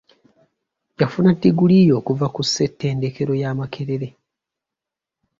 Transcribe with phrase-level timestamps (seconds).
[0.99, 4.09] Yafuna ddiguli ye okuva ku ssettendekero ya Makerere.